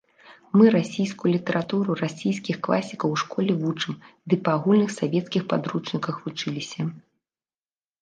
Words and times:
Мы 0.59 0.65
расійскую 0.75 1.29
літаратуру, 1.35 1.97
расійскіх 2.03 2.57
класікаў 2.69 3.09
у 3.17 3.21
школе 3.25 3.53
вучым, 3.61 3.93
ды 4.31 4.43
па 4.49 4.59
агульных 4.61 4.91
савецкіх 4.99 5.41
падручніках 5.55 6.15
вучыліся. 6.29 6.93